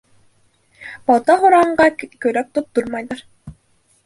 Балта 1.11 1.35
һорағанға 1.43 1.87
кәрәк 2.27 2.51
тоттормайҙар. 2.61 3.23